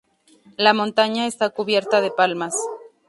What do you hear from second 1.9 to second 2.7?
de palmas.